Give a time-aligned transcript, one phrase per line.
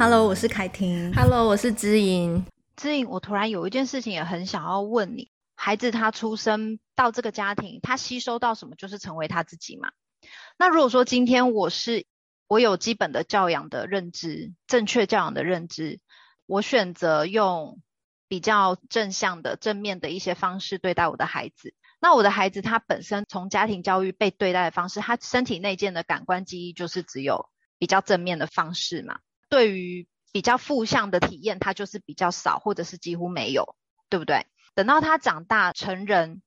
[0.00, 1.12] Hello，我是凯婷。
[1.12, 2.42] Hello，我是知音。
[2.74, 9.90] 知音，我突然有一件事情也很想要问你：孩子他出生到这个家庭，他吸收到什么就是成为他自己嘛？
[10.56, 12.06] 那如果说今天我是
[12.48, 16.00] 我有基本的教养的认知，正确教养的认知，
[16.46, 17.82] 我选择用
[18.26, 29.18] 比较正向的、正面的一些方式对待我的孩子，那我的孩子他本身从家庭教育被对待的方式，他身体内建的感官记忆就是只有比较正面的方式嘛？
[29.50, 33.74] 对于比较负向的体验，他就是比较少，或者是几乎没有，
[34.08, 34.46] 对不对？
[34.74, 36.40] 等到他长大成人，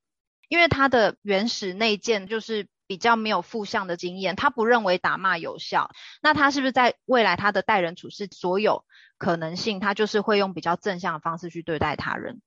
[0.48, 8.86] 因为他的原始内建就是比较没有负向的经验，他不认为打骂有效，那他是不是在未来他的待人处事所有
[9.18, 12.42] 可能性，他就是会用比较正向的方式去对待他人？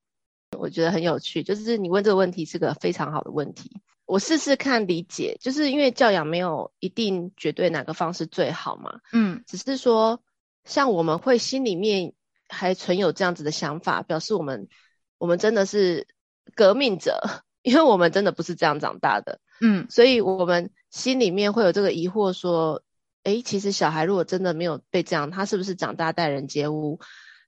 [0.57, 3.83] 我觉得很有趣，就是你问这个问题是个非常好的问题。
[4.07, 10.23] 我试试看理解，就是因为教养没有一定绝对哪个方式最好嘛，嗯，只是说。
[10.67, 12.13] 像我们会心里面
[12.49, 14.69] 还存有这样子的想法，表示我们
[15.17, 16.07] 我们真的是
[16.55, 17.19] 革命者，
[17.63, 22.83] 因为我们真的不是这样长大的，嗯，所以我们心里面会有这个疑惑，说，
[23.23, 27.01] 诶，其实小孩如果真的没有被这样，他是不是长大待人接物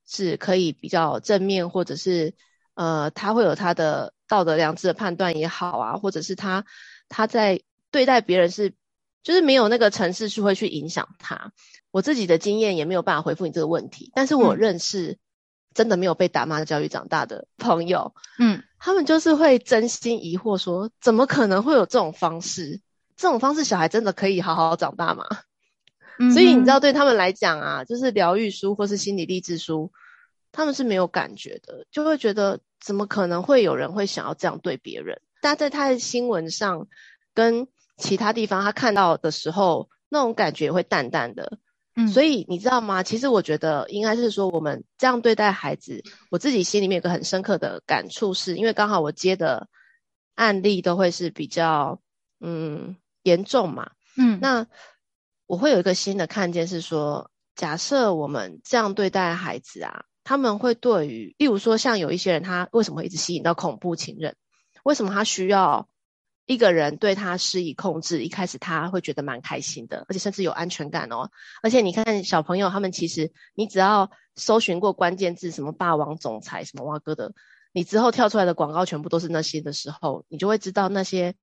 [0.07, 2.35] 是可以比较正面，或者是
[2.75, 6.65] 呃，他会有他的道德良知的判断也好啊，或者是他
[7.09, 7.61] 他在
[7.91, 8.75] 对待别人是
[9.23, 11.53] 就是没有那个城市是会去影响他。
[11.91, 15.19] 我自己的经验也没有办法回复你这个问题，但是我认识
[15.75, 22.81] 真的没有被打骂教育长大的朋友，嗯，他们就是会真心疑惑说，怎么可能会有这种方式？
[23.17, 25.25] 这种方式小孩真的可以好好长大吗？
[26.19, 26.31] 嗯。
[26.33, 29.93] 所以你知道，对他们来讲啊，就是疗愈书或是心理励志书，
[30.53, 35.21] 他们是没有感觉的，就会觉得怎么可能会有人会想要这样对别人？
[35.41, 36.87] 但在他的新闻上
[37.35, 37.67] 跟
[37.97, 41.59] 其他地方他看到的时候，那种感觉也会淡淡的。
[42.07, 43.03] 所以你知道吗？
[43.03, 49.69] 其实我觉得应该是说，我们这样对待孩子，我自己心里面有个很深刻的感触是，是因为刚好我接的
[50.37, 52.01] 案例都会是比较
[52.41, 54.67] 嗯严重嘛，嗯，那
[55.47, 64.37] 我会有一个新的看见是说，假设我们这样对待孩子啊，他们会对于，例如说像有一些人，他为什么会一直吸引到恐怖情人？
[64.85, 65.89] 为什么他需要？
[66.49, 71.31] 一个人对他施以控制，一开始他会觉得蛮开心的，而且甚至有安全感哦。
[71.63, 77.35] 而且你看小朋友，他们其实你只要搜寻过关键字，什么霸王总裁，什么哇哥的，
[77.73, 81.35] 你之后跳出来的广告全部都是那些的时候，你就会知道那些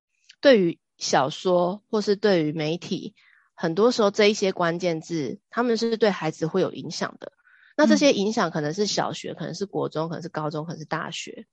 [0.41, 3.13] 对于小说或是对于媒体，
[3.53, 7.31] 很多时候这一些关键字，他们是对孩子会有影响的。
[7.77, 11.45] 那这些影响可能是小学，可能是国中，可能是高中，可能是大学。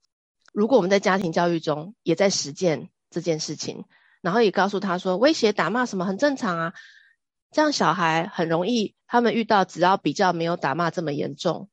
[0.51, 2.89] 如果我们在家庭教育中也在实践。
[3.13, 3.85] 这件事情，
[4.21, 6.73] 然后也告诉他说，威胁、打骂什么很正常啊，
[7.51, 11.69] 这样小孩很容易，他们遇到只要比较没有打骂这么严重，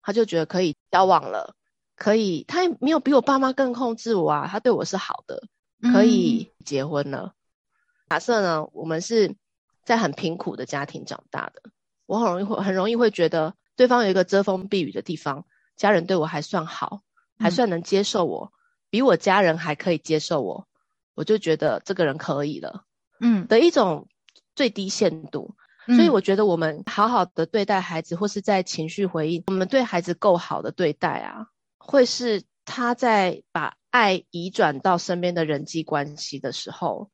[0.00, 1.56] 他就觉得可以交往了，
[1.96, 5.42] 可以，他也没有比我爸妈更控制我啊，他对我是好的，
[5.92, 7.34] 可以结婚了。
[7.34, 7.34] 嗯、
[8.10, 9.34] 假设呢，我们是
[9.82, 11.62] 在很贫苦的家庭长大的，
[12.06, 15.46] 我很容易会很容易会觉得对方有一个遮风避雨的地方，
[15.76, 17.02] 家人对我还算好，
[17.38, 18.54] 还算能接受我，嗯、
[18.90, 20.68] 比我家人还可以接受我。
[21.14, 22.84] 我就觉得这个人可以了，
[23.20, 24.08] 嗯，的一种
[24.56, 25.54] 最低限度，
[25.86, 31.46] 嗯，所以我觉得我们好好的对待孩子，或是在情绪回应，我们对孩子够好的对待啊，
[31.78, 37.10] 会是他在把爱移转到身边的人际关系的时候，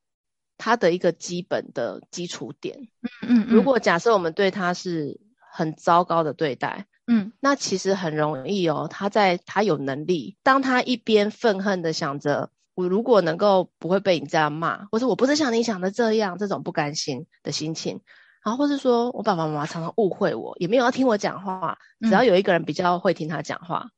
[0.57, 2.89] 他的一个基本的基础点。
[3.27, 5.21] 嗯嗯，如果假设我们对他是
[5.53, 12.51] 很糟糕的对待，嗯，那其实很容易哦，他在他有能力，当他一边愤恨的想着。
[12.75, 18.01] 我如果能够不会被你这样骂，或者我不是像你想的这样，这种不甘心的心情，
[18.43, 23.93] 然后或是说我爸爸妈妈常常误会我，也没有要听我讲话，只要有一个人比较会听他讲话，嗯、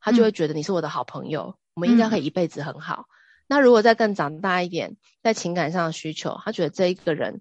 [0.00, 3.06] 他就会觉得你是我的好朋友，嗯、我们应该可以一辈子很好。
[3.08, 3.10] 嗯、
[3.48, 7.40] 那如果再更长大一点，在情感上的需求，他觉得这一个人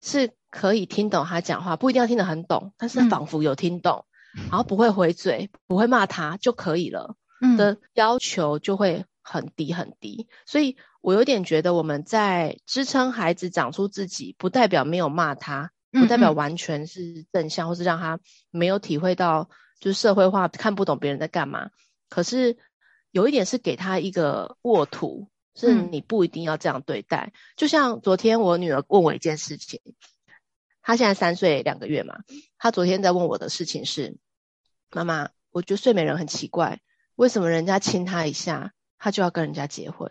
[0.00, 4.04] 是可以听懂他讲话，不一定要听得很懂，但是仿佛有听懂，
[4.36, 9.04] 嗯、然后不会回嘴，不会骂他就可以了，嗯、的要求就会。
[9.24, 19.48] 很低很低，所以我有点觉得我们在支撑孩子长出自己，不代表没有骂他，不代表完全是正向，嗯嗯，或是让他没有体会到
[19.80, 21.70] 就是社会化看不懂别人在干嘛。
[22.10, 22.58] 可是
[23.10, 27.32] 有一点是给他一个沃土，是你不一定要这样对待。
[27.32, 29.80] 嗯、就像昨天我女儿问我一件事情，
[30.82, 32.18] 她现在三岁两个月嘛，
[32.58, 34.18] 她昨天在问我的事情是：
[34.92, 36.80] 妈妈，我觉得睡美人很奇怪，
[37.14, 38.72] 为什么人家亲她一下？
[39.04, 40.10] 他就要跟人家结婚，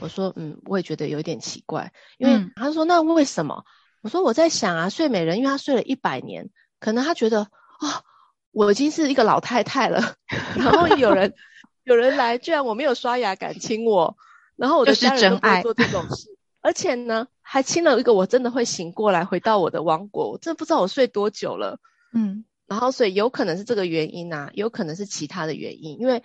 [0.00, 3.64] 我说，嗯，我也觉得有点奇怪，因为他说，那为什么？
[4.02, 6.50] 我说我在想啊，睡美人，因为他睡了一百年，
[6.80, 8.02] 可能他觉得哦，
[8.50, 10.16] 我已经是一个老太太了，
[10.58, 11.32] 然后有人
[11.84, 14.16] 有人来，居然我没有刷牙敢亲我，
[14.56, 21.78] 然后我的家人都不会做这种事，而且呢，还亲了一个我真的会醒过来，回到我的王国，我真的不知道我睡多久了，
[22.12, 26.24] 嗯，然后所以有可能是这个原因啊，有可能是其他的原因，因为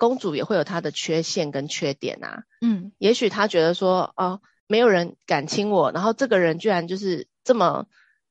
[0.00, 4.40] 公主也会有她的缺陷跟缺点啊，嗯，也许她觉得说，哦。
[4.70, 7.86] 没有人敢亲我，然后这个人居然就是这么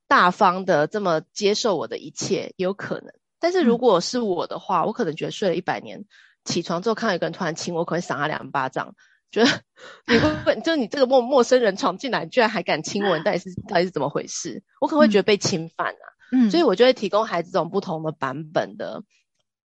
[0.08, 3.12] 大方的，这么接受我的一切，有可能。
[3.38, 6.06] 但是如果是我的话，嗯、我可能觉得睡了一百年，
[6.46, 8.94] 起床之后看到一个人突然亲我，可能赏他两巴掌，
[9.30, 9.50] 觉得
[10.08, 14.62] 你会不会，就你这个陌陌生人闯进来，居然还敢亲我，你到底是到底是怎么回事？
[14.80, 16.04] 我可能会觉得被侵犯啊。
[16.32, 19.02] 嗯，所以我就会提供孩子这种不同的版本的。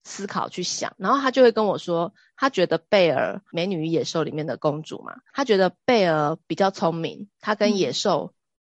[0.04, 8.34] 思考去想，然后他就会跟我说，他觉得贝儿《美女与野兽》里面的公主嘛，他觉得贝儿比较聪明，他跟野兽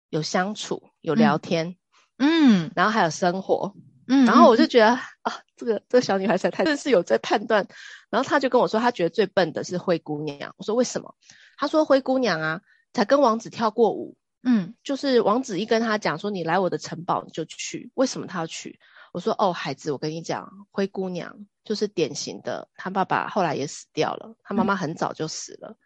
[0.08, 1.76] 有相处、嗯、有聊天，
[2.18, 3.74] 嗯，然后还有生活，
[4.06, 7.66] 嗯，然后我就觉得、嗯、啊，这个这个小女孩才太真是有在判断。
[8.08, 10.54] 然后他就跟我说，他觉得最笨的是灰姑娘。
[10.56, 11.16] 我说为什么？
[11.58, 12.60] 他说灰姑娘啊，
[12.92, 18.78] 才跟王子跳过舞，嗯，就是王子一跟他讲说，你来我的城堡你就去，为什么他要去？
[19.16, 25.78] 我说哦，孩子，我跟你讲，灰姑娘就是典型的，她爸爸后来也死掉了，她妈妈很早就死了，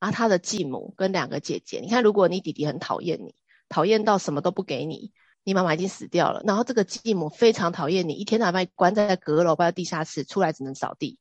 [0.00, 3.34] 然后她的继母跟两个姐姐，你看，如果你弟弟很讨厌你，
[3.68, 5.12] 讨厌到什么都不给你，
[5.44, 11.18] 你妈妈已经死掉了，然后这个继母非常讨厌你，一天到晚关在阁楼，关在地下室，出来只能扫地，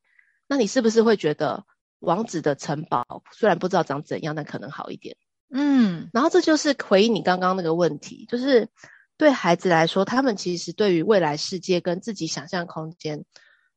[0.47, 1.65] 那你是不是会觉得
[1.99, 5.17] 王子的城堡虽然不知道长怎样，但可能好一点？
[5.51, 8.69] 嗯，然后这就是回应你刚刚那个问题，就是。
[9.17, 13.25] 对孩子来说，他们其实对于未来世界跟自己想象空间，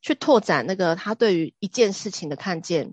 [0.03, 2.93] 去拓展那个他对于一件事情的看见，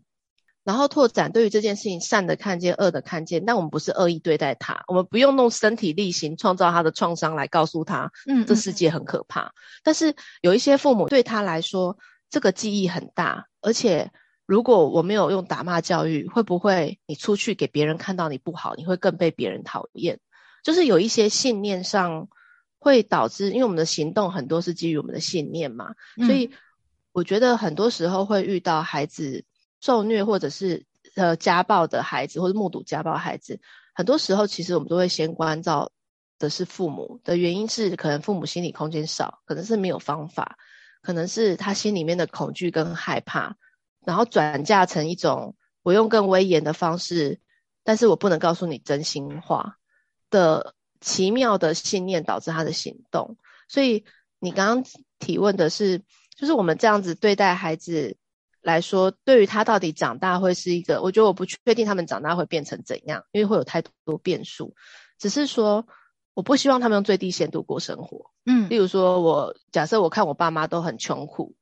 [0.63, 3.43] 然后拓展对于这件事情善的看见、恶的看见。
[3.43, 9.51] 但我们不是恶意对待他，我们不用弄身体力行创造他的创伤来告诉他，嗯，这世界很可怕。
[9.83, 11.97] 但是有一些父母对他来说，
[12.29, 14.09] 这个记忆很大，而且
[14.45, 20.19] 如果我没有用打骂教育，会不会你出去给别人看到你不好，你会更被别人讨厌？
[20.63, 22.29] 就是有一些信念上。
[22.79, 26.51] 会导致，因为我们的行动很多是基于我们的信念嘛，嗯、所以
[27.11, 29.43] 我觉得很多时候会遇到孩子
[29.81, 30.85] 受虐或者是
[31.15, 33.59] 呃家暴的孩子，或者目睹家暴孩子，
[33.93, 35.91] 很多时候其实我们都会先关照
[36.37, 40.57] 的是父母的原因是，可能父母心理空间少，可能是没有方法，
[41.01, 43.57] 可能是他心里面的恐惧跟害怕，
[44.05, 47.39] 然后转嫁成一种我用更威严的方式，
[47.83, 49.77] 但是我不能告诉你真心话
[50.29, 50.75] 的。
[50.99, 54.05] 奇妙的信念导致他的行动，所以
[54.39, 56.03] 你刚刚提问的是，
[56.35, 58.17] 就是我们这样子对待孩子
[58.61, 64.75] 来说，对于他到底长大会是一个，我觉得我不确定他们长大会变成怎样，因为会有太多变数。
[65.19, 65.87] 只是说，
[66.33, 68.31] 我不希望他们用最低限度过生活。
[68.45, 71.55] 嗯，例如说我假设我看我爸妈都很穷苦，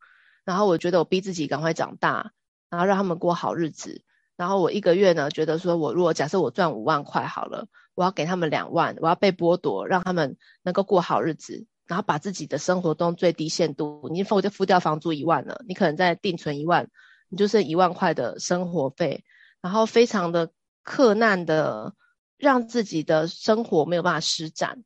[0.44, 2.32] 然后我觉得我逼自己赶快长大，
[2.70, 4.04] 然后让他们过好日子。
[4.38, 16.90] 然后我一个月呢，觉得说我如果假设我赚五万块好了，我要给他们两万，我要被剥夺，让他们能够过好日子，然后把自己的生活中最低限度，你付就付掉房租一万了，你可能再定存一万，
[17.30, 19.24] 你就剩一万块的生活费，
[19.62, 20.52] 然后非常的
[20.84, 21.94] 克难的
[22.38, 24.84] 让自己的生活没有办法施展。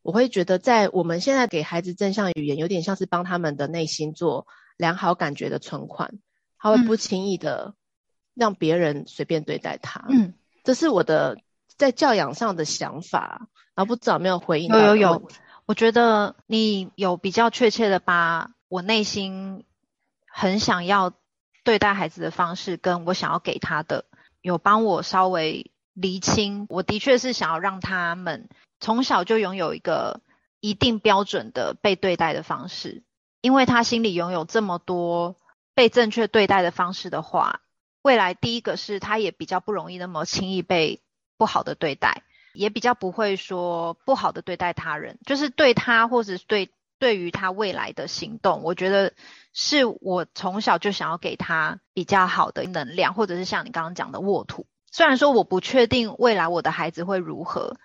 [0.00, 4.46] 我会觉得在我们现在给孩子正向语言，有点像是帮他们的内心做
[4.78, 6.18] 良好感觉的存款，
[6.58, 7.74] 他会不轻易的。
[8.34, 10.34] 让别人随便对待他，嗯，
[10.64, 11.38] 这是我的
[11.76, 14.68] 在教养上的想法，然后不知道有没有回应。
[14.68, 15.28] 有有有，
[15.66, 19.64] 我觉得你有比较确切的把我内心
[20.26, 21.12] 很想要
[21.64, 24.04] 对待孩子的方式，跟我想要给他的，
[24.40, 26.66] 有帮我稍微厘清。
[26.68, 30.20] 我的确是想要让他们从小就拥有一个
[30.60, 33.02] 一定标准的被对待的方式，
[33.40, 35.36] 因为他心里拥有这么多
[35.74, 37.60] 被正确对待的方式的话。
[38.02, 41.02] 未来第一个是，他也比较不容易那么轻易被
[41.36, 42.22] 不好的对待，
[42.54, 49.12] 也比较不会说不好的对待他人，就是对他或者对对于他未来的行动，我觉得
[49.52, 54.66] 是我从小就想要给他比较好的能量，或者是像你刚刚讲的沃土。
[54.90, 57.76] 虽然说我不确定未来我的孩子会如何，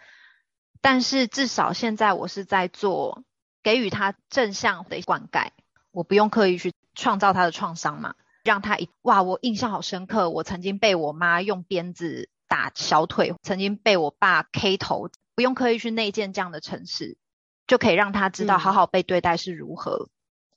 [0.81, 3.23] 但是至少现在我是在做
[3.63, 5.49] 给予他正向的灌溉，
[5.91, 8.15] 我不用刻意去创造他的创伤嘛。
[8.45, 10.29] 让他一哇，我印象好深刻。
[10.29, 17.17] 我曾经被我妈用鞭子打小腿，曾经被我爸 K 头，不用刻意去内建这样的城市，
[17.65, 20.09] 就可以让他知道好好被对待是如何，嗯、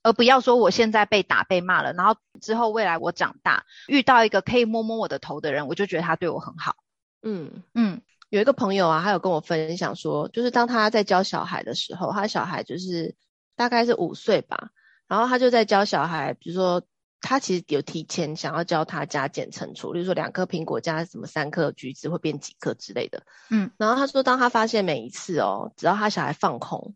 [0.03, 6.77] 而不要说我现在被打被骂了，然后之后未来我长大遇到一个可以摸摸我的头的人，我就觉得他对我很好。
[7.23, 13.17] 嗯嗯，有一个朋友啊，他有跟我分享说，就是当他在教小孩的时候，他小孩就是
[13.57, 14.69] 大概是五岁吧，
[15.09, 16.83] 然后他就在教小孩，比如说
[17.21, 23.25] 他其实有提前想要教他加减乘除，例如说两颗苹果加什么三颗橘子会变几颗之类的。
[23.51, 26.95] 嗯，然后他说，当他发现每一次哦，只要他小孩放空，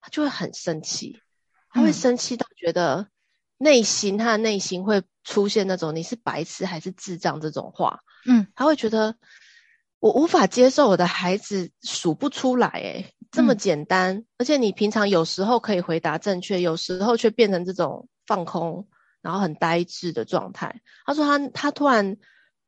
[0.00, 1.20] 他就会很生气，
[1.70, 3.08] 他会生气到觉得
[3.58, 8.00] 内心、嗯、他的内心会出现那种你是白痴还是智障这种话。
[8.26, 9.16] 嗯，他会觉得
[9.98, 18.88] 我无法接受我的孩子数不出来，诶这么简单，嗯，而且你平常有时候可以回答正确，有时候却变成这种放空，
[19.22, 20.80] 然后很呆滞的状态。
[21.04, 22.16] 他说他他突然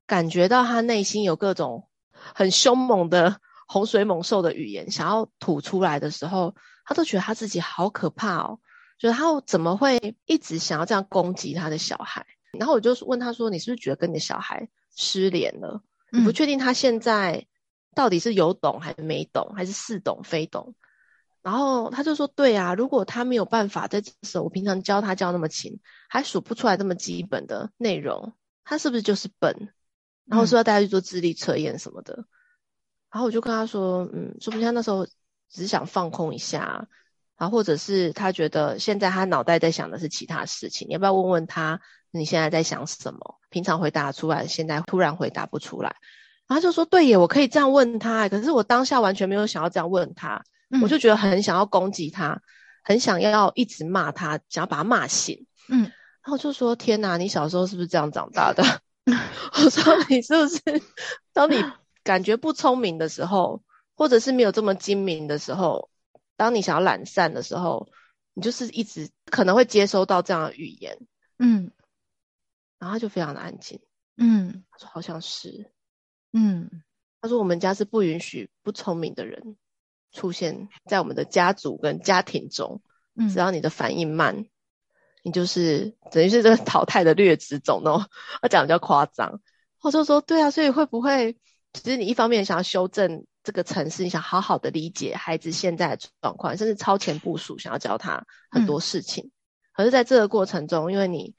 [0.07, 6.55] 感觉到他内心有各种很凶猛的洪水猛兽的语言想要吐出来的时候，
[6.85, 8.61] 他都觉得他自己好可怕哦，
[8.99, 12.27] 觉得他怎么会一直想要这样攻击他的小孩？
[12.59, 15.83] 然后我就问他说：“你是不是觉得跟你的小孩失联了？
[16.11, 17.47] 你不确定他现在？”
[17.95, 20.75] 到底是有懂还是没懂，还是似懂非懂？
[21.43, 28.33] 然后他就说：“对啊，如果他没有办法在这时候，我平常教他教那么勤，还数不出来这么基本的内容，
[28.65, 29.73] 他是不是就是笨？
[30.25, 32.15] 然后说要带他去做智力测验什么的。
[32.19, 32.27] 嗯。
[33.11, 36.87] 然后我就跟他说：嗯，说不定他那时候只是想放空一下，
[37.37, 41.81] 然后或者是他觉得现在他脑袋在想的是其他事情，你要不要问问他
[42.13, 43.41] 你现在在想什么？
[43.51, 45.97] 平常回答出来，现在突然回答不出来。”
[46.47, 52.43] 他就说：“对耶，我可以这样问他，可是我当下完全没有想要这样问他，嗯、我就觉得很想要攻击他，
[52.83, 55.47] 很想要一直骂他，想要把他骂醒。
[55.69, 58.65] 嗯，然后就说：天哪，你小时候是不是这样长大的？
[59.55, 60.61] 我说你是不是
[61.33, 61.63] 当你
[62.03, 63.63] 感觉不聪明的时候，
[63.95, 65.91] 或者是没有这么精明的时候，
[66.37, 67.89] 当你想要懒散的时候，
[68.35, 70.99] 你就是一直可能会接收到这样的语言。
[71.39, 71.71] 嗯，
[72.79, 73.81] 然后他就非常的安静。
[74.17, 75.71] 嗯，他说好像是。”
[76.35, 76.83] 嗯，
[77.21, 79.57] 他说我们家是不允许不聪明的人
[80.13, 82.81] 出现在我们的家族跟家庭中。
[83.15, 84.47] 嗯，只要你的反应慢，
[85.23, 88.07] 你就是等于是这个淘汰的劣质种哦。
[88.41, 89.41] 他讲的比较夸张，
[89.83, 91.37] 我就说对啊，所以会不会
[91.73, 99.25] 其实你一方面想要修正这个城市，你想好好的理解孩子现在的状况，甚至超前部署，想要教他很多事情。
[99.25, 99.33] 嗯，
[99.75, 101.35] 可是在这个过程中，因为你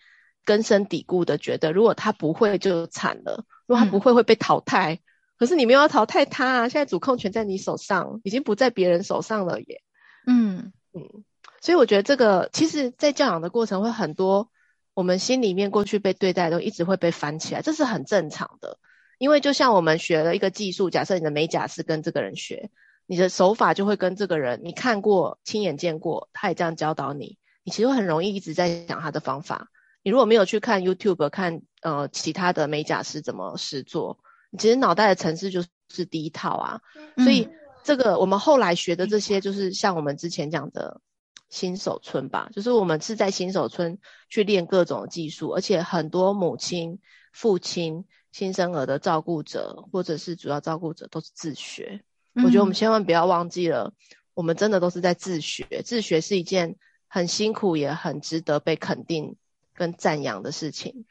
[0.45, 3.45] 根深蒂固的觉得，如果他不会就惨了。
[3.65, 4.99] 如果他不会会被淘汰，嗯，
[5.43, 6.69] 可是你没有要淘汰他啊！
[6.69, 9.81] 现在主控权在你手上，已经不在别人手上了耶。
[10.25, 11.25] 嗯嗯，
[11.59, 14.49] 所以我觉得这个其实，在教养的过程会很多，
[14.93, 18.77] 我们心里面过去被对待都一直会被翻起来，这是很正常的。
[19.17, 22.69] 因为就像我们学了一个技术，假设你的美甲师跟这个人学，
[23.05, 29.67] 你的手法就会跟这个人，你看过、亲眼见过，他也这样教导你，你其实会很容易一直在想他的方法。
[30.03, 34.23] 你如果没有去看 YouTube 看呃其他的美甲师怎么实做，你
[34.57, 36.81] 其实脑袋的层次就是第一套啊。
[37.15, 37.49] 嗯、所以
[37.83, 41.01] 这个我们后来学的这些，就是像我们之前讲的
[41.49, 43.97] 新手村吧，就是我们是在新手村
[44.29, 46.99] 去练各种技术，而且很多母亲、
[47.31, 52.01] 父亲、新生儿的照顾者或者是主要照顾者都是自学。
[52.35, 53.93] 嗯、我觉得我们千万不要忘记了，
[54.33, 55.81] 我们真的都是在自学。
[55.83, 56.75] 自学是一件
[57.07, 59.35] 很辛苦也很值得被肯定。
[59.75, 61.03] 跟赞扬的事情，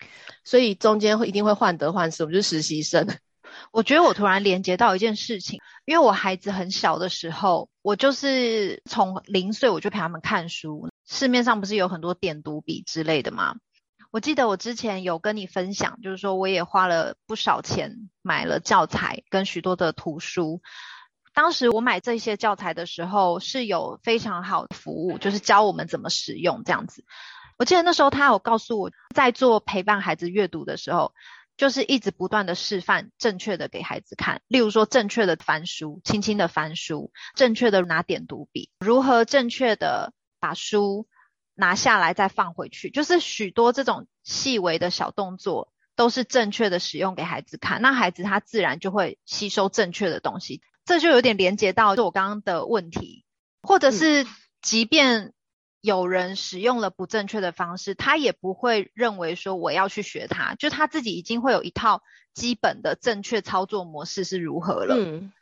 [0.44, 2.22] 所以中间会一定会患得患失。
[2.22, 3.08] 我们就是实习生，
[3.70, 10.88] 我觉得我突然连接到一件事情，因为我孩子很小的时候，我就是从零岁我就陪他们看书。
[11.06, 13.56] 市面上不是有很多点读笔之类的吗？
[14.10, 20.60] 我记得我之前有跟你分享，就是说我也花了不少钱买了教材跟许多的图书。
[21.34, 27.06] 当时我买这些教材的时候是有非常好的服务，就是教我们怎么使用这样子。
[27.58, 31.14] 我记得那时候他有告诉我，在做陪伴孩子阅读的时候，
[31.56, 41.06] 就是一直不断的示范正确的给孩子看，例如说正确的翻书，轻轻的翻书，正确的拿点读笔，如何正确的把书
[41.54, 53.24] 拿下来再放回去，就是许多这种细微的小动作都是正确的使用给孩子看，那孩子他自然就会吸收正确的东西，这就有点连接到就我刚刚的问题，
[53.62, 54.26] 或者是
[54.60, 55.32] 即便。
[55.82, 64.94] 有人使用了不正确的方式，他也不会认为说我要去学他，就他自己已经会有一套基本的正确操作模式是如何了。
[64.96, 65.32] 嗯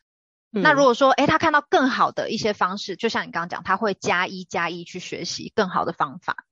[0.52, 6.44] 嗯、那如果说，诶，他看到更好的一些方式，就像你刚刚讲，他会加一加一去学习更好的方法。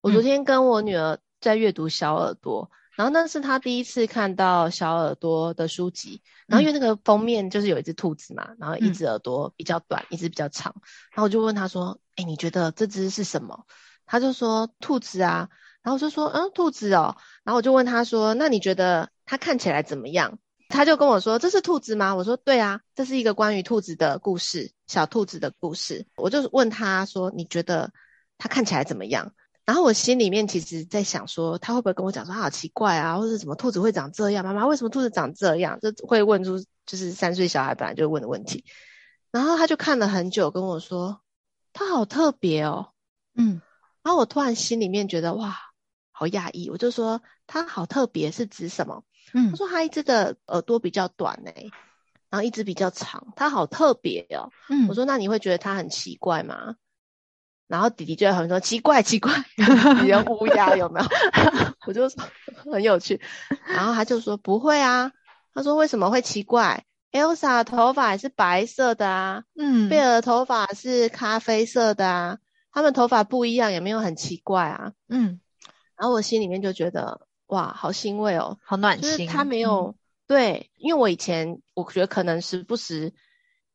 [0.00, 2.70] 我昨天跟我女儿在阅读小耳朵。
[2.72, 10.74] 嗯然后那是他第一次看到小耳朵的书籍，然后因为那个封面就是有一只兔子嘛，然后一只耳朵比较短，一只比较长，
[11.12, 13.64] 然后我就问他说：“诶，你觉得这只是什么？”
[14.06, 15.48] 他就说：“兔子啊。”
[15.82, 27.92] 然后我就说：“嗯，兔子哦。”然后我就问他说：“那你觉得它看起来怎么样？”他就跟我说：“这是兔子吗？”我说：“对啊，这是一个关于兔子的故事。”小兔子的故事，我就问他说：“你觉得
[28.38, 29.32] 它看起来怎么样？”
[29.66, 34.44] 然后我心里面其实在想说，他会不会跟我讲说他好奇怪啊，或者什么兔子会长这样？
[34.44, 35.78] 妈妈为什么兔子长这样？
[35.80, 38.64] 就会问出就是三岁小孩本来就会问的问题。
[39.30, 41.20] 然后他就看了很久，跟我说
[41.72, 42.90] 他好特别哦，
[43.34, 43.60] 嗯。
[44.02, 45.56] 然后我突然心里面觉得哇，
[46.12, 46.68] 好讶异。
[46.68, 49.02] 我就说他好特别是指什么？
[49.32, 51.70] 嗯，他说他一只的耳朵比较短诶、欸，
[52.28, 54.50] 然后一只比较长，他好特别哦。
[54.68, 56.76] 嗯，我说那你会觉得他很奇怪吗？
[57.66, 59.32] 然后弟弟就会很说奇怪奇怪，
[60.06, 61.06] 像乌鸦有没有？
[61.86, 62.22] 我就说
[62.70, 63.20] 很有趣。
[63.66, 65.12] 然后他就说不会啊，
[65.54, 72.38] 他说为什么会奇怪？Elsa 头发也是白色的啊，嗯，贝尔头发是咖啡色的啊，
[72.70, 75.40] 他们头发不一样也没有很奇怪啊，嗯。
[75.96, 79.10] 然后我心里面就觉得哇，好欣慰哦，好暖心。
[79.10, 79.94] 就是他没有、嗯、
[80.26, 83.14] 对，因为我以前我觉得可能时不时。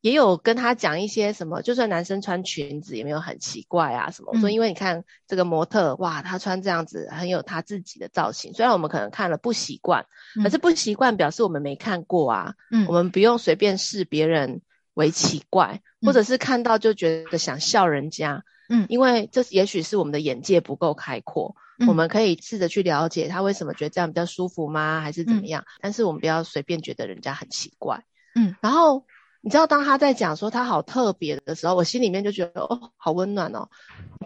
[0.00, 4.30] 也有跟他讲一些什么，就算男生穿裙子也没有很奇怪啊什么。
[4.32, 8.54] 我说，因为你看这个模特，哇，他穿这样子很有他自己的造型。
[8.54, 10.06] 虽然我们可能看了不习惯，
[10.42, 12.54] 可是不习惯表示我们没看过啊。
[12.70, 14.62] 嗯，我们不用随便视别人
[14.94, 18.42] 为奇怪，或者是看到就觉得想笑人家。
[18.70, 21.54] 嗯，因为这也许是我们的眼界不够开阔，
[21.86, 25.02] 我们可以试着去了解他为什么觉得这样比较舒服吗？
[25.02, 25.62] 还是怎么样？
[25.82, 28.02] 但是我们不要随便觉得人家很奇怪。
[28.34, 29.04] 嗯，然后。
[29.42, 33.68] 你知道，当他在讲说他好特别的时候，我心里面就觉得哦，好温暖哦。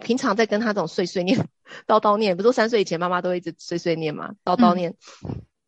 [0.01, 1.47] 平常在跟他这种碎碎念、
[1.87, 4.93] 叨叨念，不是三岁以前妈妈都会一直碎碎念嘛，叨叨念。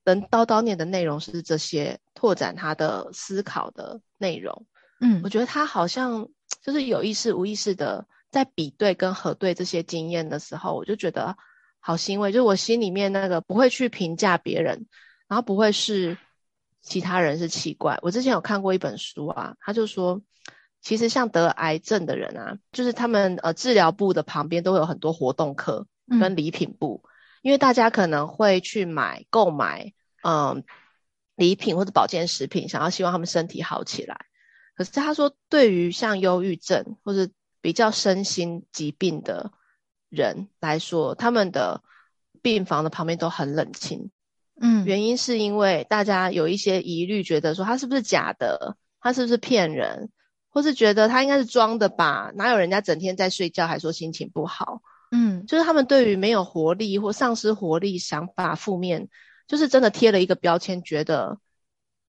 [0.03, 4.65] 等叨叨念的内容是这些，拓展他的思考的内容。
[4.99, 6.27] 嗯，我觉得他好像
[6.61, 11.37] 就是有意识、无意识的在比对跟核对这些经验的时候，我就觉得
[11.79, 12.33] 好欣慰。
[12.33, 14.87] 就是我心里面那个不会去评价别人，
[15.29, 16.17] 然后不会是。
[16.87, 17.99] 其他人是奇怪。
[18.01, 20.21] 我之前有看过一本书啊，他就说，
[20.81, 27.09] 其实像得癌症的人啊，就是他们呃治疗部的旁边都会有很多活动科跟礼品部，嗯、
[27.41, 30.63] 因为大家可能会去买购买嗯
[31.35, 34.25] 礼品或者保健食品，想要希望他们身体好起来。
[34.75, 39.51] 可是他说，对于像忧郁症或者比较身心疾病的
[40.09, 41.83] 人来说，他们的
[42.41, 44.09] 病房的旁边都很冷清。
[44.59, 50.09] 嗯，原因是因为大家有一些疑虑，觉得说他是不是假的，他是不是骗人，
[50.49, 52.31] 或是觉得他应该是装的吧？
[52.35, 54.81] 哪有人家整天在睡觉还说心情不好？
[55.11, 59.07] 嗯，就是他们对于没有活力或丧失活力、想法负面，
[59.47, 61.37] 就是真的贴了一个标签，觉得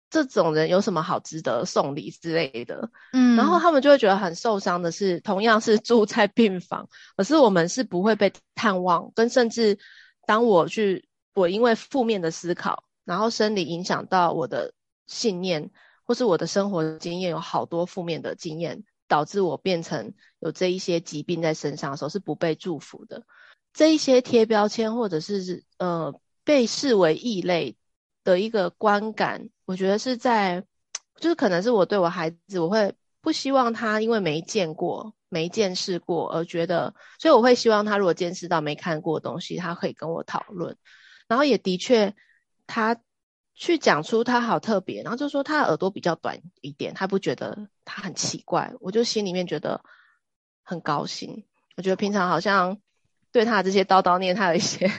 [0.09, 2.91] 这种人有什么好值得送礼之类的。
[3.13, 9.79] 嗯，然后他们就会觉得很受伤的是，同样是住在病房，可是我们是不会被探望，跟甚至
[10.27, 11.07] 当我去。
[11.39, 14.75] 我因为负面的思考，然后生理影响到我的
[15.07, 15.71] 信念，
[16.05, 23.23] 或是我的生活经验有好多负面的经验，导致我变成有这一些疾病在身上的时候是不被祝福的。
[23.73, 27.77] 这一些贴标签或者是呃被视为异类
[28.25, 30.65] 的一个观感，我觉得是在
[31.21, 40.77] 就是可能是我对我孩子，我会不希望他因为没见过、没见识过而觉得，所以我会希望他如果见识到没看过的东西，他可以跟我讨论。
[41.29, 42.15] 然后也的确，
[42.67, 42.97] 他
[43.55, 49.83] 去讲出他好特别，然后就说他耳朵比较短一点，他不觉得他很奇怪，我就心里面觉得
[50.63, 51.45] 很高兴。
[51.77, 52.79] 我觉得平常好像
[53.31, 54.91] 对他的这些叨叨念，他有一些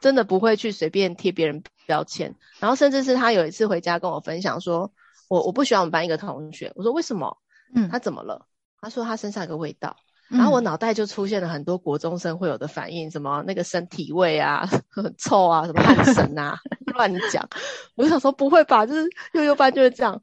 [0.00, 2.34] 真的不会去随便贴别人标签。
[2.58, 4.92] 然后甚至是他有一次回家跟我分享说，
[5.28, 7.38] 我我不喜欢我们班一个同学，我说为什么？
[7.74, 8.46] 嗯，他怎么了？
[8.80, 9.96] 他说他身上有个味道。
[10.28, 16.58] 然后我脑袋就出现了很多国中生会有的反应，什么那个身体味啊，很臭啊，什么汗神啊，
[16.94, 17.48] 乱讲。
[17.96, 20.20] 我就想说不会吧，就是幼幼班就是这样。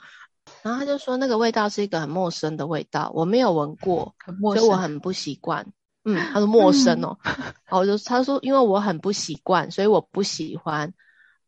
[0.61, 5.65] 然后他就说那个味道是一个很陌生的味道，我没有闻过，很陌生，所以我很不习惯。
[6.03, 10.93] 嗯，他说陌生哦，嗯、然后我就他说因为我很不习惯，所以我不喜欢。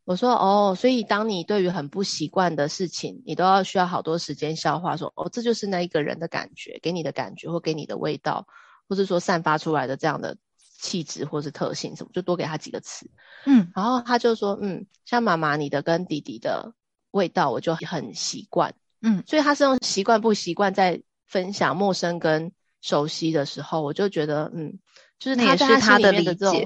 [0.08, 4.96] 我说哦，所以当你对于很不习惯的事情，你都要需要好多时间消化。
[4.96, 8.48] 说哦，这就是那一个人的感觉，给你的感觉或给你的味道，
[8.88, 10.38] 或是说散发出来的这样的
[10.80, 13.12] 气质或是特性什么，就多给他几个词。
[13.46, 16.74] 嗯，然后他就说，嗯，像妈妈你的跟弟弟的
[17.12, 18.74] 味道，我就很习惯。
[19.02, 24.80] 嗯，所以他是用习惯不习惯在分享陌生跟熟悉的时候，我就觉得，嗯，
[25.20, 26.66] 就是他在他的这种。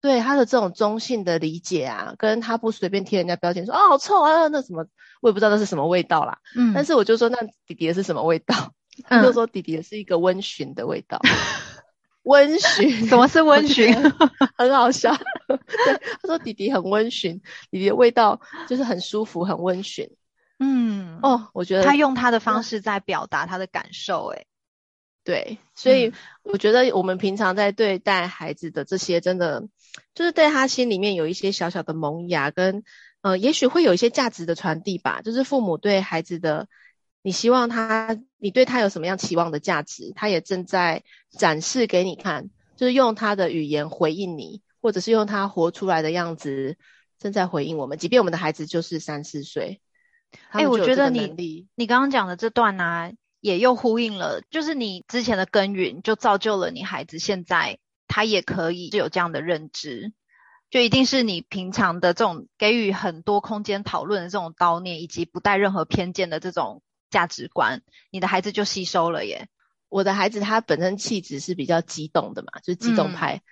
[0.00, 4.86] 对他的这种中性的理解啊，跟他不随便贴人家标签说啊、哦、好臭啊，那什么
[5.20, 6.38] 我也不知道那是什么味道啦。
[6.56, 8.72] 嗯，但是我就说那弟弟的是什么味道？
[9.08, 11.20] 就说弟弟的是一个温驯的味道。
[12.22, 12.90] 温驯？
[13.08, 13.94] 什么是温驯？
[14.56, 15.16] 很好笑。
[15.48, 15.58] 对，
[16.20, 20.10] 他说弟弟很温驯，弟弟的味道就是很舒服，很温驯。
[20.58, 24.44] 嗯，哦，我觉得他用他的方式在表达他的感受，哎，
[25.22, 29.68] 对，所以我觉得我们平常在对待孩子的这些，真的
[30.14, 32.82] 就是对他心里面有一些小小的萌芽，跟
[33.20, 35.20] 呃，也许会有一些价值的传递吧。
[35.22, 36.68] 就是父母对孩子的，
[37.22, 46.78] 你希望他，你对他有什么样期望的价值，他也正在展示给你看，就是用他的语言回应你，或者是用他活出来的样子
[47.18, 49.82] 正在回应我们，即便我们的孩子就是三四岁。
[50.48, 60.12] 哎、欸，我觉得你你刚刚讲的这段呢、啊，也又呼应了，就是你之前的耕耘，就造就了你孩子现在他也可以有这样的认知，
[60.70, 69.48] 就一定是你平常的这种给予很多空间讨论的这种叨念，以及不带任何偏见的这种价值观，你的孩子就吸收了耶。
[69.88, 73.42] 我的孩子他本身气质是比较激动的嘛，就是激动派，嗯、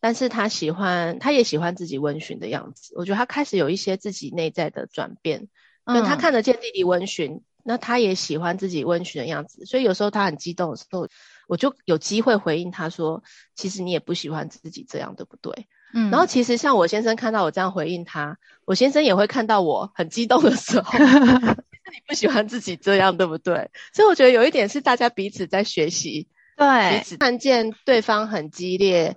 [0.00, 2.94] 但是他喜欢，他也喜欢自己温驯的样子。
[2.96, 5.48] 我觉得他开始有一些自己内在的转变。
[5.84, 11.08] 嗯，他看得见弟弟温驯，那他也喜欢自己温驯的样子，所以有时候他很激动的时候，
[11.48, 13.22] 我就有机会回应他说
[13.56, 20.92] ：“其实你也不喜欢自己这样，对不对？”嗯，然后其实像我先生看到我这样回应他，我先生也会看到我很激动的时候，
[21.92, 23.70] 你不喜欢自己这样，对不对？
[23.92, 29.16] 所以我觉得有一点是大家彼此在学习，对，彼此看见对方很激烈，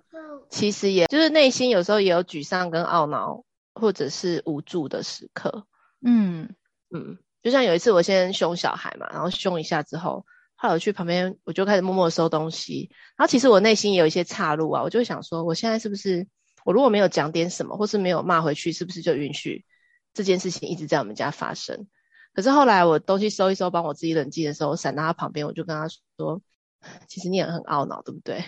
[0.50, 3.44] 其实也就是内心有时候也有沮丧跟懊恼，
[3.76, 5.68] 或者是无助的时刻。
[6.02, 6.56] 嗯
[6.90, 10.26] 嗯，就像有一次我先凶小孩嘛，然后凶一下之后，
[10.56, 12.90] 后来我去旁边，我就开始默默收东西。
[13.18, 16.26] 然后其实我内心也有一些岔路啊，我就想说，我现在是不是
[16.64, 19.66] 我如果没有讲点什么，或是没有骂回去，是不是就允许
[20.14, 21.86] 这件事情一直在我们家发生？
[22.34, 26.42] 可是后来我东西收一收，帮我自己冷静的时候，我闪到他旁边，我就跟他说，
[27.08, 28.44] 其实你也很懊恼，对不对？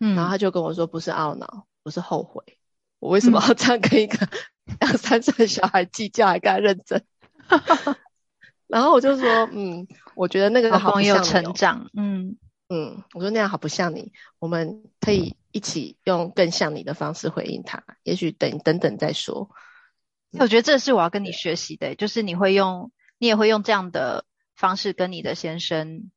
[0.00, 2.58] 嗯，然后他就跟我说，不是懊恼，我是后悔，
[2.98, 4.76] 我为什么要这样跟一个、嗯。
[4.80, 7.04] 两三岁的小孩计较还跟他认真，
[8.66, 12.38] 然后我就说，嗯，我觉得那个好不像成长，嗯
[12.68, 19.50] 嗯，我说那样好不像你，我们可以一起用更像你的方式回应他，也许等等等再说。
[20.38, 24.24] 我觉得这是我要跟你学习的，就是你会用，你也会用这样的
[24.56, 26.10] 方式跟你的先生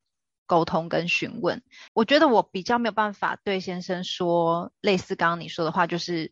[0.45, 1.62] 沟通跟询问。
[1.93, 6.32] 我觉得我比较没有办法对先生说类似刚刚你说的话，就是。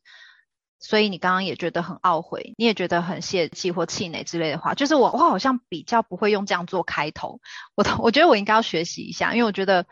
[0.85, 7.39] 所以你刚刚也觉得很懊悔，你也觉得很泄气或气馁之类的话，就是我我好像比较不会用这样做开头。
[7.73, 9.87] 我我觉得我应该要学习一下，因为我觉得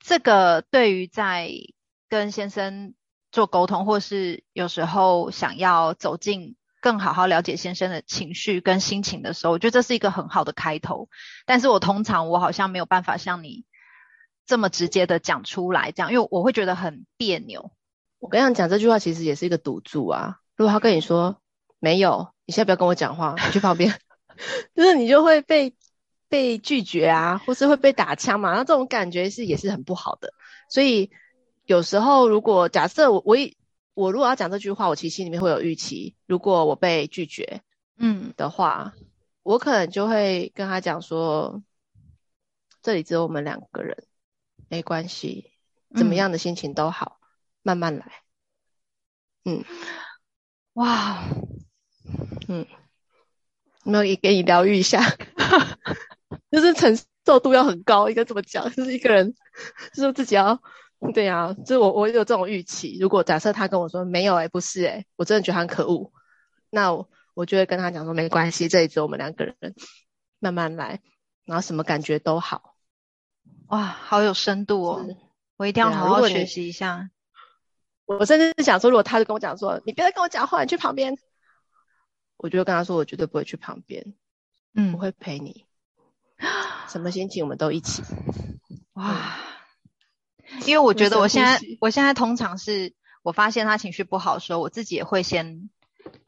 [0.00, 1.50] 这个对于在
[2.08, 2.94] 跟先生
[3.30, 11.10] 做沟通，或是有时候想要走进更好好了解先生的情绪跟心情的时候，我觉得这是一个很好的开头。
[11.44, 13.66] 但是我通常我好像没有办法像你
[14.46, 17.70] 这么直接的讲出来，这样，因为我会觉得很别扭。
[18.22, 20.38] 我跟你讲，这句话其实也是一个赌注啊。
[20.54, 21.38] 如果他跟你说
[21.80, 23.98] 没有，你现在不要跟我讲话，你去旁边，
[24.76, 25.74] 就是你就会被
[26.28, 28.52] 被拒绝啊，或是会被打枪嘛。
[28.54, 30.32] 那这种感觉是也是很不好的。
[30.68, 31.10] 所以
[31.64, 33.56] 有时候如果假设我我一
[33.94, 36.14] 我如果要讲这句话，我其实心里面会有预期。
[36.26, 37.60] 如果我被拒绝，
[37.96, 39.06] 嗯的话，嗯，
[39.42, 41.60] 我可能就会跟他讲说，
[42.82, 44.04] 这里只有我们两个人，
[44.68, 45.50] 没关系，
[45.96, 47.18] 怎么样的心情都好。
[47.18, 47.21] 嗯
[47.62, 48.12] 慢慢来，
[49.44, 49.64] 嗯，
[50.74, 51.22] 哇，
[52.48, 52.66] 嗯，
[53.84, 55.00] 有没有也给你疗愈一下？
[56.50, 58.70] 就是承受度要很高，应该怎么讲？
[58.74, 59.34] 就是一个人，
[59.94, 60.60] 就是自己要，
[61.14, 62.98] 对呀、啊，就是我我有这种预期。
[63.00, 66.12] 如果假设他跟我说没有、欸，哎，不是、欸，哎，我真的觉得他很可恶，
[66.70, 69.56] 那我我就会跟他讲说没关系，这里只有我们两个人，
[70.40, 71.00] 慢慢来，
[71.44, 72.74] 然后什么感觉都好。
[73.68, 75.06] 哇，好有深度哦，
[75.56, 77.08] 我一定要好好学习一下。
[78.18, 81.16] 我甚至是想说，如果他就跟我讲说，你别再跟我讲话，你去旁边，
[82.36, 84.14] 我就跟他说，我绝对不会去旁边，
[84.74, 85.64] 嗯，我会陪你，
[86.88, 88.02] 什么心情我们都一起。
[88.94, 89.36] 哇，
[90.66, 95.70] 因为我觉得我现在，我现在通常是我发现他情绪不好的时候，我自己也会先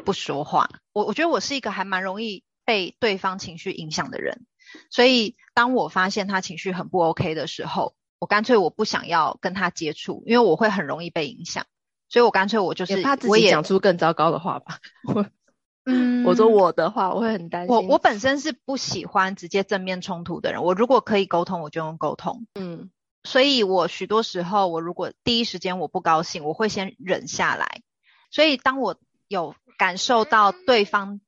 [0.05, 0.71] 不说话。
[0.93, 4.47] 我我觉得我是一个还蛮容易被对方情绪影响的人，
[4.91, 11.67] 所以当我发现他情绪很不 OK 的时候，我干脆我不想要跟他接触，因为我会很容易被影响。
[12.15, 14.79] 所以我干脆我就是，怕自己讲出更糟糕的话吧。
[15.03, 15.27] 我，
[15.85, 17.75] 嗯，我说我的话，我会很担心。
[17.75, 20.63] 我我本身是不喜欢直接正面冲突的人。
[20.63, 22.47] 我如果可以沟通，我就用沟通。
[22.55, 22.93] 嗯，
[23.25, 27.83] 所以我许多时候，我如果第一时间我不高兴，我会先忍下来。
[28.31, 28.97] 所以当我
[29.27, 31.21] 有感受到对方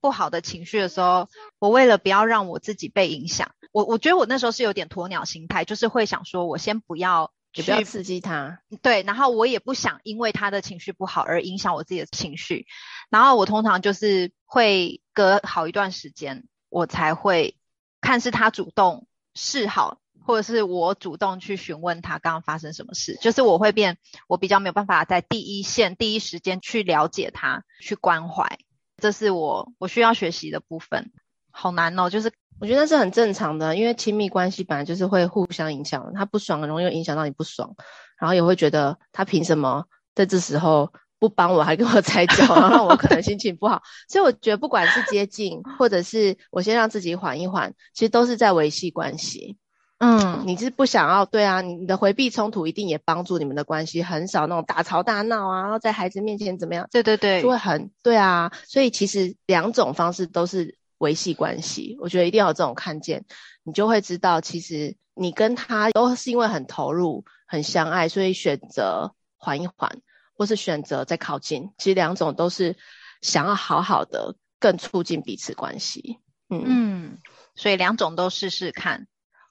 [0.00, 7.32] 不好的情绪的时候，我为了不要让我自己被影响，我我觉得我那时候是有点鸵鸟心态，就是会想说，我先不要。
[7.54, 12.66] 也不要刺激他，对，然后我也不想因为他的情绪不好而影响我自己的情绪，
[13.10, 17.56] 然后我通常就是会隔好一段时间，我才会
[18.00, 23.18] 看是他主动示好，或者是我主动去询问他刚刚发生什么事。
[23.20, 28.58] 就是我会变，我比较没有办法在第一线、第一时间去了解他，去关怀。
[28.96, 31.12] 这是我我需要学习的部分。
[31.50, 32.32] 好难哦，就是
[32.62, 37.74] 我觉得那是很正常的，因为亲密关系本来就是会互相影响，他不爽很容易影响到你不爽，
[38.16, 43.82] 然后也会觉得他凭什么在这时候不帮我，还跟我踩脚，然后让我可能心情不好。
[44.08, 49.58] 所以我觉得不管是接近，或者是我先让自己缓一缓，其实都是在维系关系。
[49.98, 51.62] 嗯，你是不想要对啊？
[51.62, 56.86] 你的回避冲突一定也帮助你们的关系，很少那种大吵大闹啊，然后在孩子面前怎么样？
[56.92, 58.52] 对对对，就会很对啊。
[58.68, 60.78] 所以其实两种方式都是。
[61.02, 63.24] 维系关系，我觉得一定要有这种看见，
[63.64, 70.00] 你就会知道，其实你跟他都是因为很投入、很相爱，所以选择缓一缓，
[70.32, 71.72] 或是选择再靠近。
[71.76, 72.76] 其实两种都是
[73.20, 76.20] 想要好好的，更促进彼此关系。
[76.48, 77.18] 嗯嗯，
[77.56, 79.08] 所以两种都试试看，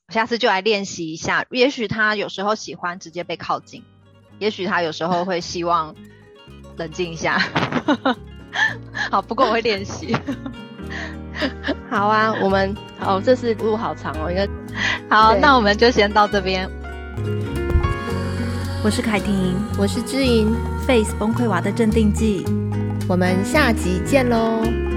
[0.08, 1.46] 我下次就来练习一下。
[1.52, 3.84] 也许他有时候喜欢直接被靠近，
[4.40, 5.94] 也许他有时候会希望
[6.78, 7.38] 冷静一下。
[9.12, 10.16] 好，不过我会练习。
[11.90, 14.48] 好啊，我们哦，这次路好长哦，应该。
[15.10, 16.70] 好，那我们就先到这边。
[18.84, 20.54] 我是凯婷，我是知音
[20.88, 22.46] ，Face 崩溃娃的镇定剂，
[23.08, 24.91] 我们下集见喽。